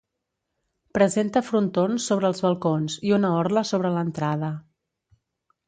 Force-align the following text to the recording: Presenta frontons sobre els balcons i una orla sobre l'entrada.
Presenta 0.97 1.43
frontons 1.49 2.07
sobre 2.11 2.31
els 2.33 2.41
balcons 2.47 2.97
i 3.11 3.15
una 3.19 3.31
orla 3.43 3.65
sobre 3.73 3.93
l'entrada. 3.99 4.51